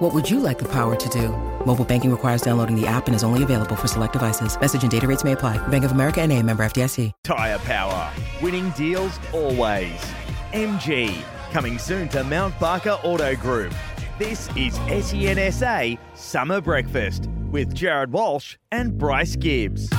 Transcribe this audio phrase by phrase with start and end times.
[0.00, 1.28] What would you like the power to do?
[1.66, 4.58] Mobile banking requires downloading the app and is only available for select devices.
[4.58, 5.58] Message and data rates may apply.
[5.68, 7.12] Bank of America and a member FDIC.
[7.22, 8.10] Tyre Power.
[8.40, 9.92] Winning deals always.
[10.54, 11.22] MG.
[11.52, 13.74] Coming soon to Mount Barker Auto Group.
[14.18, 19.90] This is SENSA Summer Breakfast with Jared Walsh and Bryce Gibbs.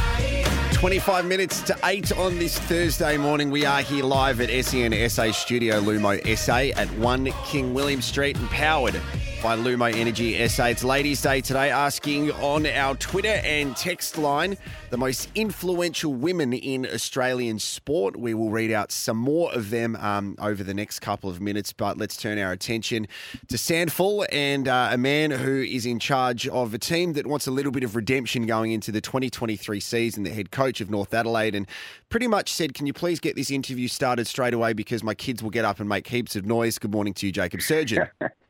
[0.73, 3.51] 25 minutes to 8 on this Thursday morning.
[3.51, 8.49] We are here live at SENSA Studio Lumo SA at 1 King William Street and
[8.49, 8.99] powered
[9.41, 10.65] by Lumo Energy SA.
[10.65, 14.55] It's Ladies' Day today, asking on our Twitter and text line
[14.91, 18.17] the most influential women in Australian sport.
[18.17, 21.73] We will read out some more of them um, over the next couple of minutes,
[21.73, 23.07] but let's turn our attention
[23.47, 27.47] to SANFL and uh, a man who is in charge of a team that wants
[27.47, 31.15] a little bit of redemption going into the 2023 season, the head coach of North
[31.15, 31.67] Adelaide, and
[32.09, 35.41] pretty much said, Can you please get this interview started straight away because my kids
[35.41, 36.77] will get up and make heaps of noise?
[36.77, 38.09] Good morning to you, Jacob Surjan.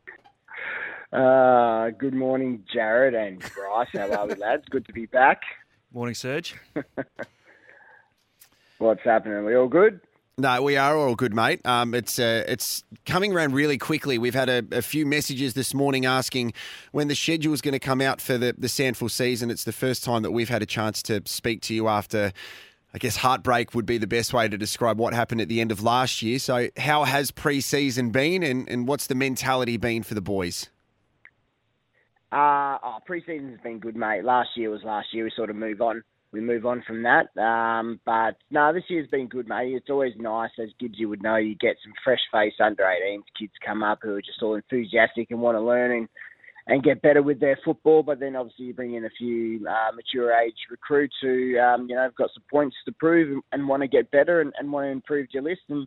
[1.12, 3.88] Uh, good morning, Jared and Bryce.
[3.92, 4.64] How are we, lads?
[4.70, 5.42] Good to be back.
[5.92, 6.54] Morning, Serge.
[8.78, 9.34] What's happening?
[9.34, 10.00] Are we all good?
[10.38, 11.60] No, we are all good, mate.
[11.66, 14.16] Um, it's uh, it's coming around really quickly.
[14.16, 16.54] We've had a, a, few messages this morning asking
[16.92, 19.50] when the schedule is going to come out for the the SANFL season.
[19.50, 22.32] It's the first time that we've had a chance to speak to you after.
[22.94, 25.72] I guess heartbreak would be the best way to describe what happened at the end
[25.72, 26.38] of last year.
[26.38, 30.68] So, how has pre-season been, and, and what's the mentality been for the boys?
[32.32, 34.24] Uh, oh, pre-season's been good, mate.
[34.24, 35.24] Last year was last year.
[35.24, 36.02] We sort of move on.
[36.32, 37.28] We move on from that.
[37.38, 39.74] Um, but no, this year's been good, mate.
[39.74, 41.36] It's always nice, as Gibbsy would know.
[41.36, 45.30] You get some fresh face under 18s kids come up who are just all enthusiastic
[45.30, 46.08] and want to learn and
[46.68, 48.02] and get better with their football.
[48.02, 51.96] But then obviously you bring in a few uh, mature age recruits who um, you
[51.96, 54.72] know have got some points to prove and, and want to get better and, and
[54.72, 55.86] want to improve your list and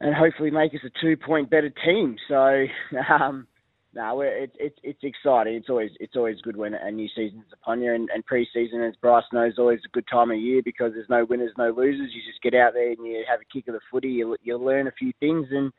[0.00, 2.14] and hopefully make us a two point better team.
[2.28, 2.66] So.
[3.10, 3.48] Um,
[3.94, 5.54] no, it's it's it's exciting.
[5.54, 8.94] It's always it's always good when a new season's upon you, and, and pre-season, as
[8.96, 12.10] Bryce knows, is always a good time of year because there's no winners, no losers.
[12.12, 14.08] You just get out there and you have a kick of the footy.
[14.08, 15.72] You you learn a few things, and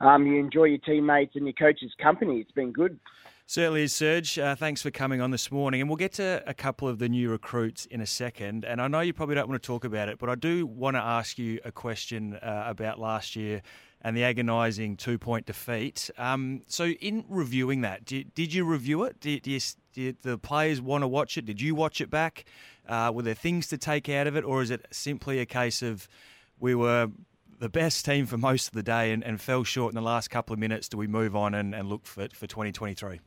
[0.00, 2.40] um, you enjoy your teammates and your coach's company.
[2.40, 2.98] It's been good.
[3.46, 4.38] Certainly is, Serge.
[4.38, 5.80] Uh, thanks for coming on this morning.
[5.80, 8.64] And we'll get to a couple of the new recruits in a second.
[8.64, 10.96] And I know you probably don't want to talk about it, but I do want
[10.96, 13.60] to ask you a question uh, about last year
[14.02, 16.10] and the agonising two point defeat.
[16.18, 19.20] Um, so, in reviewing that, did, did you review it?
[19.20, 21.46] Did, did, did, the players want to watch it?
[21.46, 22.44] Did you watch it back?
[22.88, 25.82] Uh, were there things to take out of it, or is it simply a case
[25.82, 26.08] of
[26.58, 27.08] we were
[27.60, 30.28] the best team for most of the day and, and fell short in the last
[30.28, 30.88] couple of minutes?
[30.88, 33.20] Do we move on and, and look for, for 2023?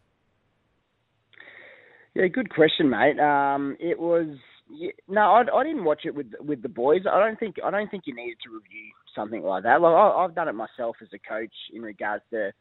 [2.16, 3.19] Yeah, good question, mate.
[3.19, 4.28] Um, it was
[4.69, 7.01] yeah, no, I, I didn't watch it with with the boys.
[7.11, 9.81] I don't think I don't think you needed to review something like that.
[9.81, 12.51] Like I, I've done it myself as a coach in regards to,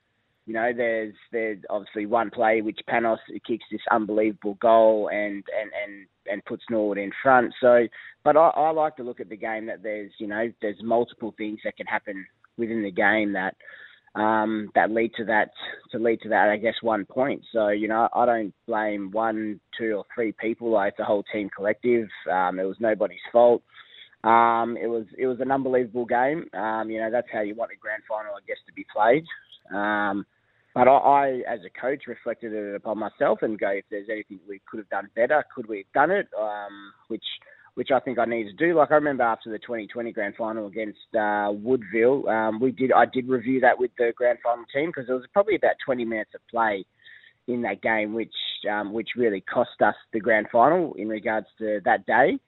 [0.46, 5.70] you know, there's there's obviously one play which Panos kicks this unbelievable goal and and
[5.84, 7.54] and and puts Norwood in front.
[7.60, 7.86] So,
[8.22, 11.34] but I, I like to look at the game that there's you know there's multiple
[11.38, 12.26] things that can happen
[12.58, 13.56] within the game that
[14.14, 15.50] um, that lead to that
[15.90, 17.42] to lead to that I guess one point.
[17.52, 20.80] So you know I don't blame one, two, or three people.
[20.82, 22.08] It's a whole team collective.
[22.30, 23.62] Um, it was nobody's fault.
[24.22, 26.46] Um, it was it was an unbelievable game.
[26.54, 29.24] Um, you know that's how you want a grand final, I guess, to be played.
[29.74, 30.24] Um,
[30.74, 34.40] but I, I, as a coach, reflected it upon myself and go, if there's anything
[34.48, 36.26] we could have done better, could we have done it?
[36.38, 37.22] Um, which
[37.74, 38.76] which I think I need to do.
[38.76, 43.04] Like I remember after the 2020 grand final against uh, Woodville, um, we did I
[43.06, 46.30] did review that with the grand final team because there was probably about 20 minutes
[46.34, 46.84] of play
[47.46, 48.34] in that game, which
[48.70, 52.38] um, which really cost us the grand final in regards to that day.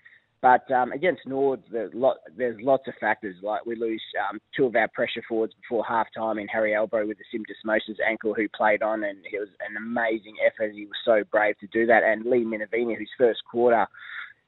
[0.43, 3.35] But um, against Nord, there's, lot, there's lots of factors.
[3.43, 7.09] Like we lose um, two of our pressure forwards before half time in Harry Elbro
[7.09, 10.73] with the syndesmosis ankle who played on, and it was an amazing effort.
[10.73, 12.05] He was so brave to do that.
[12.05, 13.89] And Lee Minervini, whose first quarter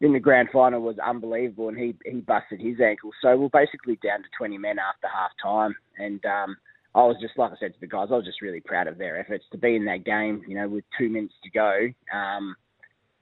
[0.00, 3.10] in the grand final was unbelievable, and he he busted his ankle.
[3.20, 6.56] So we're basically down to 20 men after half time, and um,
[6.94, 8.98] I was just like I said to the guys, I was just really proud of
[8.98, 10.42] their efforts to be in that game.
[10.46, 12.54] You know, with two minutes to go, um,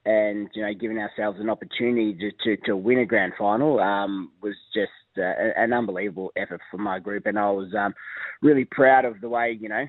[0.05, 4.32] and you know, giving ourselves an opportunity to to, to win a grand final um,
[4.43, 7.94] was just uh, an unbelievable effort for my group, and I was um,
[8.43, 9.87] really proud of the way you know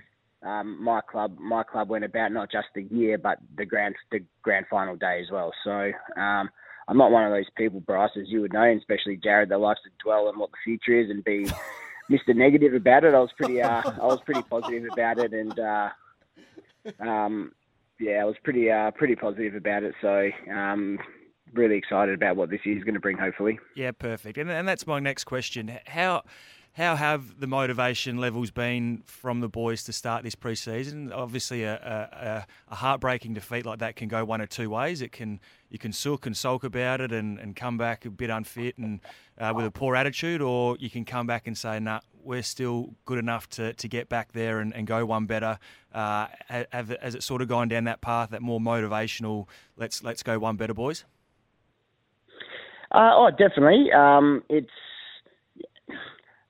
[0.47, 4.19] um, my club my club went about not just the year but the grand the
[4.41, 5.51] grand final day as well.
[5.63, 6.49] So um,
[6.87, 9.59] I'm not one of those people, Bryce, as you would know, and especially Jared, that
[9.59, 11.45] likes to dwell on what the future is and be
[12.09, 12.35] Mr.
[12.35, 13.13] Negative about it.
[13.13, 15.89] I was pretty, uh, I was pretty positive about it, and uh,
[16.99, 17.51] um,
[17.99, 19.95] yeah, I was pretty, uh, pretty positive about it.
[20.01, 20.29] So.
[20.51, 20.99] Um,
[21.53, 23.57] really excited about what this year is going to bring, hopefully.
[23.73, 24.37] Yeah, perfect.
[24.37, 25.79] And, and that's my next question.
[25.85, 26.23] How
[26.77, 31.11] how have the motivation levels been from the boys to start this preseason?
[31.11, 35.01] Obviously, a, a, a, heartbreaking defeat like that can go one or two ways.
[35.01, 35.39] It can
[35.71, 38.99] you can sulk and sulk about it and, and come back a bit unfit and
[39.39, 42.93] uh, with a poor attitude, or you can come back and say, "Nah, we're still
[43.05, 45.57] good enough to, to get back there and, and go one better."
[45.91, 49.47] Uh, have, has it sort of gone down that path, that more motivational?
[49.77, 51.05] Let's let's go one better, boys.
[52.91, 53.91] Uh, oh, definitely.
[53.91, 54.69] Um, it's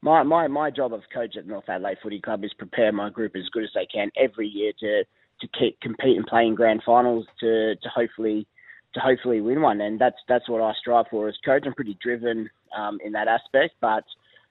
[0.07, 3.35] my, my, my job as coach at North Adelaide Footy Club is prepare my group
[3.35, 5.03] as good as they can every year to
[5.39, 8.47] to keep, compete and play in grand finals to, to hopefully
[8.93, 11.63] to hopefully win one, and that's that's what I strive for as coach.
[11.65, 14.03] I'm pretty driven um, in that aspect, but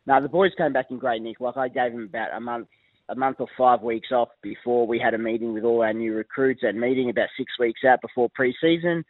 [0.06, 1.41] now the boys came back in great nick.
[1.41, 2.69] Like I gave them about a month
[3.09, 6.14] a month or five weeks off before we had a meeting with all our new
[6.14, 9.05] recruits, and meeting about six weeks out before pre-season.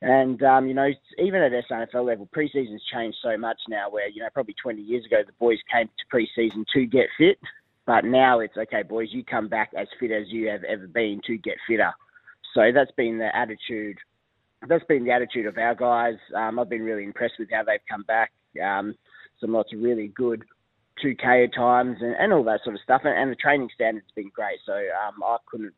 [0.00, 3.90] And um, you know, even at SANFL level, preseason's changed so much now.
[3.90, 7.38] Where you know, probably 20 years ago, the boys came to preseason to get fit,
[7.84, 9.08] but now it's okay, boys.
[9.10, 11.92] You come back as fit as you have ever been to get fitter.
[12.54, 13.98] So that's been the attitude.
[14.68, 16.16] That's been the attitude of our guys.
[16.34, 18.32] Um, I've been really impressed with how they've come back.
[18.62, 18.94] Um,
[19.40, 20.44] some lots of really good
[21.04, 23.02] 2K times and, and all that sort of stuff.
[23.04, 24.58] And, and the training standards been great.
[24.64, 25.74] So um, I couldn't.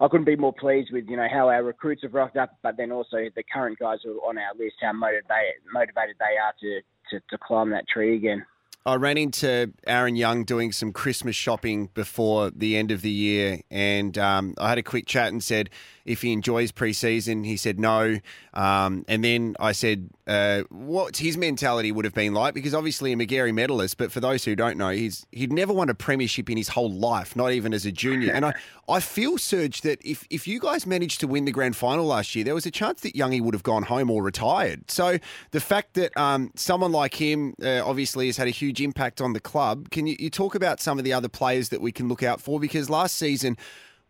[0.00, 2.76] I couldn't be more pleased with you know how our recruits have rocked up, but
[2.76, 6.54] then also the current guys who are on our list, how motivated motivated they are
[6.60, 6.80] to,
[7.10, 8.44] to, to climb that tree again.
[8.86, 13.60] I ran into Aaron Young doing some Christmas shopping before the end of the year,
[13.70, 15.68] and um, I had a quick chat and said
[16.06, 17.44] if he enjoys preseason.
[17.44, 18.18] He said no,
[18.54, 23.12] um, and then I said uh, what his mentality would have been like because obviously
[23.12, 26.48] a Magarey medalist, but for those who don't know, he's he'd never won a premiership
[26.48, 28.32] in his whole life, not even as a junior.
[28.32, 28.54] And I,
[28.88, 32.34] I feel Serge that if if you guys managed to win the grand final last
[32.36, 34.90] year, there was a chance that Youngie would have gone home or retired.
[34.90, 35.18] So
[35.50, 39.20] the fact that um, someone like him uh, obviously has had a huge huge impact
[39.20, 39.90] on the club.
[39.90, 42.40] Can you, you talk about some of the other players that we can look out
[42.40, 42.60] for?
[42.60, 43.56] Because last season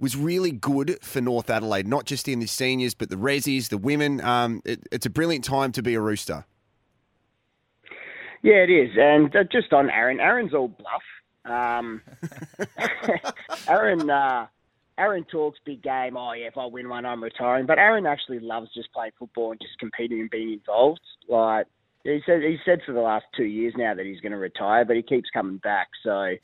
[0.00, 3.78] was really good for North Adelaide, not just in the seniors, but the resis, the
[3.78, 4.20] women.
[4.20, 6.44] Um, it, it's a brilliant time to be a Rooster.
[8.42, 8.90] Yeah, it is.
[8.96, 11.02] And uh, just on Aaron, Aaron's all bluff.
[11.44, 12.02] Um,
[13.68, 14.46] Aaron, uh,
[14.98, 16.16] Aaron talks big game.
[16.16, 17.66] Oh yeah, if I win one, I'm retiring.
[17.66, 21.00] But Aaron actually loves just playing football and just competing and being involved.
[21.28, 21.66] Like
[22.04, 24.84] he said he said for the last two years now that he's going to retire,
[24.84, 25.88] but he keeps coming back.
[26.02, 26.34] So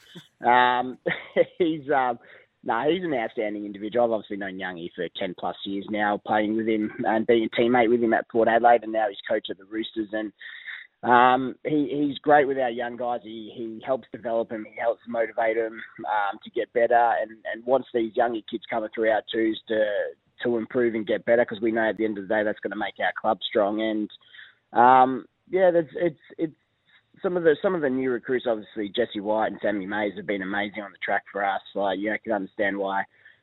[0.48, 0.98] um,
[1.58, 2.18] he's um,
[2.64, 4.06] no, nah, he's an outstanding individual.
[4.06, 7.60] I've obviously known Youngie for ten plus years now, playing with him and being a
[7.60, 10.08] teammate with him at Port Adelaide, and now he's coach of the Roosters.
[10.12, 10.32] And
[11.02, 13.20] um, he, he's great with our young guys.
[13.22, 14.64] He he helps develop them.
[14.64, 18.88] He helps motivate them um, to get better, and and wants these younger kids coming
[18.94, 19.84] through our twos to
[20.42, 22.60] to improve and get better because we know at the end of the day that's
[22.60, 23.80] going to make our club strong.
[23.82, 24.10] And
[24.72, 26.54] um, yeah, it's it's
[27.24, 30.26] some of the some of the new recruits, obviously Jesse White and Sammy Mayes have
[30.26, 31.62] been amazing on the track for us.
[31.74, 33.02] Like you know, I can understand why.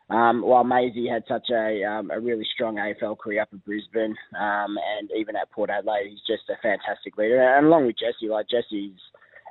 [0.09, 4.15] Um, while Mayesy had such a um, a really strong AFL career up in Brisbane,
[4.39, 7.41] um, and even at Port Adelaide, he's just a fantastic leader.
[7.41, 8.99] And along with Jesse, like Jesse's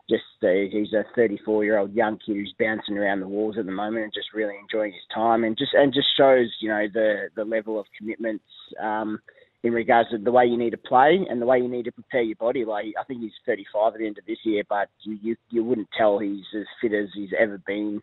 [0.08, 3.66] just uh, he's a 34 year old young kid who's bouncing around the walls at
[3.66, 6.86] the moment and just really enjoying his time and just and just shows you know
[6.92, 8.44] the the level of commitments
[8.82, 9.18] um,
[9.62, 11.92] in regards to the way you need to play and the way you need to
[11.92, 12.64] prepare your body.
[12.64, 15.64] Like I think he's 35 at the end of this year, but you you, you
[15.64, 18.02] wouldn't tell he's as fit as he's ever been.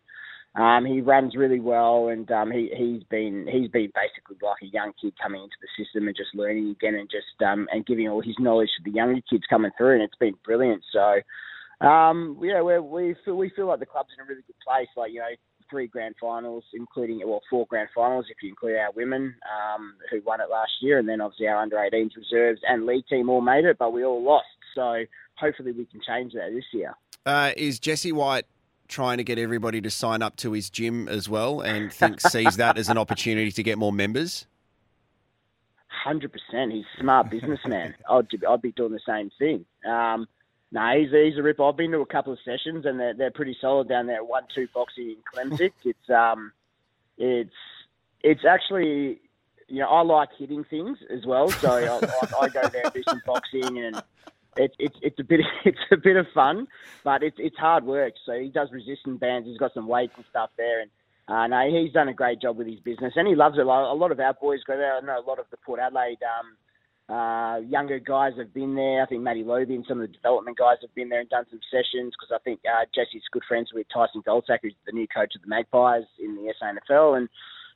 [0.54, 4.72] Um, he runs really well, and um, he he's been he's been basically like a
[4.72, 8.08] young kid coming into the system and just learning again and just um, and giving
[8.08, 10.82] all his knowledge to the younger kids coming through, and it's been brilliant.
[10.92, 11.20] So.
[11.80, 14.88] Um, yeah, we we feel we feel like the club's in a really good place.
[14.96, 15.30] Like you know,
[15.70, 19.34] three grand finals, including well four grand finals if you include our women
[19.74, 23.06] um, who won it last year, and then obviously our under 18s reserves and league
[23.06, 24.46] team all made it, but we all lost.
[24.74, 25.04] So
[25.36, 26.94] hopefully we can change that this year.
[27.26, 28.46] Uh, is Jesse White
[28.88, 32.56] trying to get everybody to sign up to his gym as well, and thinks sees
[32.56, 34.46] that as an opportunity to get more members?
[35.88, 36.72] Hundred percent.
[36.72, 37.94] He's a smart businessman.
[38.10, 39.64] I'd I'd be doing the same thing.
[39.86, 40.26] Um,
[40.70, 41.60] no, he's, he's a rip.
[41.60, 44.22] I've been to a couple of sessions and they're, they're pretty solid down there.
[44.22, 45.72] One two boxing in Klemzig.
[45.84, 46.52] it's um,
[47.16, 47.54] it's
[48.22, 49.20] it's actually
[49.68, 52.92] you know I like hitting things as well, so I, I, I go there and
[52.92, 54.02] do some boxing and
[54.58, 56.66] it's it's it's a bit it's a bit of fun,
[57.04, 58.14] but it's it's hard work.
[58.26, 59.48] So he does resistance bands.
[59.48, 60.90] He's got some weights and stuff there, and
[61.28, 63.62] uh, no, he's done a great job with his business, and he loves it.
[63.62, 64.96] A lot of our boys go there.
[64.96, 66.56] I know a lot of the Port Adelaide um,
[67.08, 69.02] uh, younger guys have been there.
[69.02, 71.46] I think Matty Lobbe and some of the development guys have been there and done
[71.50, 75.06] some sessions because I think uh, Jesse's good friends with Tyson Goldsack, who's the new
[75.08, 77.28] coach of the Magpies in the SANFL, and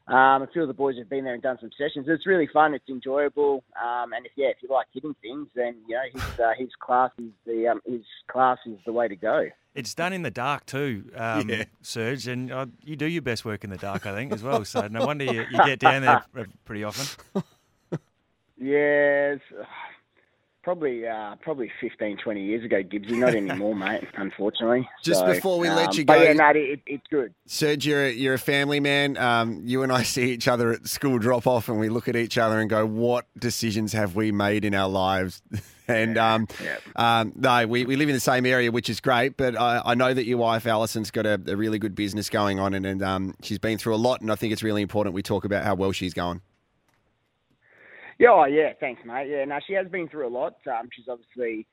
[0.09, 2.07] um, a few of the boys have been there and done some sessions.
[2.09, 2.75] It's really fun.
[2.75, 3.65] It's enjoyable.
[3.83, 6.69] Um, and if yeah, if you like hitting things, then you know his uh, his
[6.81, 9.47] class is the um, his class is the way to go.
[9.75, 11.65] It's done in the dark too, um, Yeah.
[11.81, 14.65] Serge, and uh, you do your best work in the dark, I think, as well.
[14.67, 16.23] So no wonder you, you get down there
[16.67, 17.43] pretty often.
[18.63, 19.41] Yes,
[20.63, 23.13] probably uh, probably 15, 20 years ago, Gibbsy.
[23.19, 24.05] Not anymore, mate.
[24.15, 24.89] Unfortunately.
[25.03, 27.35] Just So, before we let um, you but go- yeah, no, it, it's good.
[27.47, 29.17] Serge, you're a, you're a family man.
[29.17, 32.15] Um, you and I see each other at school drop off, and we look at
[32.17, 35.43] each other and go, "What decisions have we made in our lives?"
[35.89, 36.77] and um, Yeah.
[36.95, 39.37] um, no, we, we live in the same area, which is great.
[39.37, 42.61] But I, I know that your wife Alison's got a, a really good business going
[42.61, 44.21] on, and, and um, she's been through a lot.
[44.21, 46.41] And I think it's really important we talk about how well she's going.
[48.23, 49.27] Yeah, oh, yeah, thanks, mate.
[49.29, 50.55] Yeah, now she has been through a lot.
[50.69, 51.67] Um, she's obviously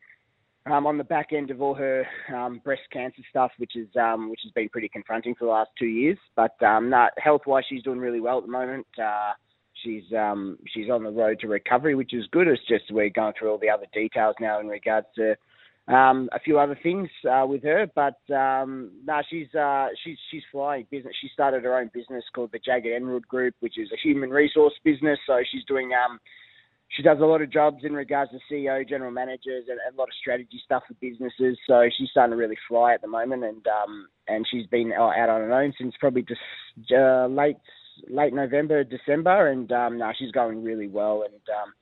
[0.66, 4.32] um, on the back end of all her um, breast cancer stuff, which is um,
[4.32, 6.18] which has been pretty confronting for the last two years.
[6.36, 8.88] But um, no, health-wise, she's doing really well at the moment.
[8.98, 9.34] Uh,
[9.84, 12.48] she's um, she's on the road to recovery, which is good.
[12.48, 15.36] It's just we're going through all the other details now in regards to
[15.90, 20.44] um, a few other things uh, with her, but um, no, she's uh, she's she's
[20.52, 21.14] flying business.
[21.20, 24.74] She started her own business called the Jagged Emerald Group, which is a human resource
[24.84, 25.18] business.
[25.26, 26.20] So she's doing um,
[26.96, 29.98] she does a lot of jobs in regards to CEO, general managers, and, and a
[29.98, 31.58] lot of strategy stuff for businesses.
[31.66, 35.18] So she's starting to really fly at the moment, and um, and she's been out
[35.18, 36.42] on her own since probably just
[36.96, 37.58] uh, late
[38.10, 41.74] late November, December, and um, no, she's going really well, and um,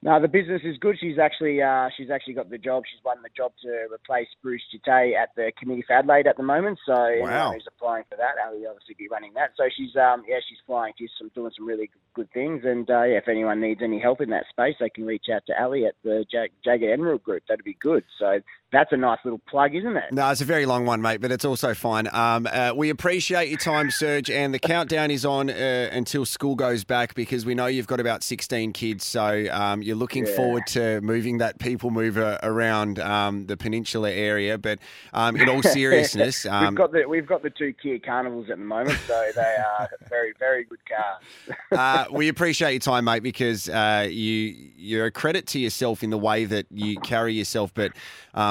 [0.00, 0.96] no, the business is good.
[1.00, 2.84] She's actually uh, she's actually got the job.
[2.88, 6.44] She's won the job to replace Bruce Djite at the Committee for Adelaide at the
[6.44, 6.78] moment.
[6.86, 9.50] So anyone who's applying for that, Ali will obviously be running that.
[9.56, 10.92] So she's um yeah she's flying.
[10.96, 12.62] She's some, doing some really good things.
[12.64, 15.42] And uh, yeah, if anyone needs any help in that space, they can reach out
[15.48, 17.42] to Ali at the Jag- Jagged Emerald Group.
[17.48, 18.04] That'd be good.
[18.20, 18.38] So
[18.70, 20.04] that's a nice little plug, isn't it?
[20.12, 22.06] No, it's a very long one, mate, but it's also fine.
[22.12, 26.54] Um, uh, we appreciate your time, Serge, and the countdown is on uh, until school
[26.54, 30.36] goes back because we know you've got about 16 kids, so um, you're looking Yeah.
[30.36, 34.58] forward to moving that people mover around um, the peninsula area.
[34.58, 34.80] But
[35.14, 38.58] um, in all seriousness, we've um, got the we've got the two Kia Carnivals at
[38.58, 41.56] the moment, so they are very very good cars.
[42.10, 46.10] uh, we appreciate your time, mate, because uh, you you're a credit to yourself in
[46.10, 47.92] the way that you carry yourself, but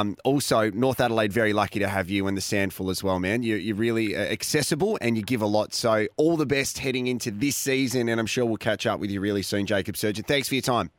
[0.07, 3.43] um, also North Adelaide very lucky to have you and the SANFL as well, man.
[3.43, 5.73] You're, you're really uh, accessible and you give a lot.
[5.73, 9.11] So all the best heading into this season, and I'm sure we'll catch up with
[9.11, 10.25] you really soon, Jacob Surjan.
[10.25, 10.91] Thanks for your time.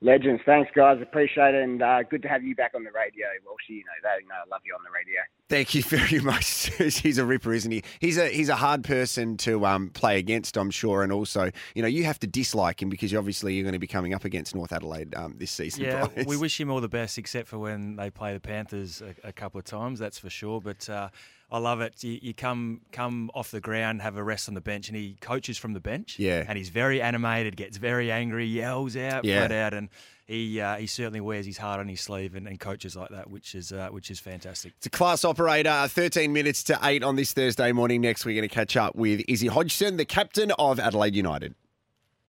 [0.00, 3.26] Legends, thanks guys, appreciate it, and uh, good to have you back on the radio.
[3.44, 5.20] Well, you know that, you know, I love you on the radio.
[5.48, 6.70] Thank you very much.
[6.76, 7.82] he's a ripper, isn't he?
[8.00, 11.82] He's a he's a hard person to um, play against, I'm sure, and also, you
[11.82, 14.54] know, you have to dislike him because obviously you're going to be coming up against
[14.54, 15.84] North Adelaide um, this season.
[15.84, 16.26] Yeah, Bryce.
[16.26, 19.32] we wish him all the best, except for when they play the Panthers a, a
[19.32, 19.98] couple of times.
[19.98, 20.60] That's for sure.
[20.60, 21.08] But uh,
[21.50, 22.04] I love it.
[22.04, 25.16] You, you come come off the ground, have a rest on the bench, and he
[25.22, 26.18] coaches from the bench.
[26.18, 26.44] Yeah.
[26.46, 29.44] and he's very animated, gets very angry, yells out, Yeah.
[29.44, 29.88] out, and
[30.28, 33.30] he uh, he certainly wears his heart on his sleeve and, and coaches like that,
[33.30, 34.74] which is uh, which is fantastic.
[34.76, 35.88] It's a class operator.
[35.88, 38.02] 13 minutes to 8 on this Thursday morning.
[38.02, 41.54] Next, we're going to catch up with Izzy Hodgson, the captain of Adelaide United.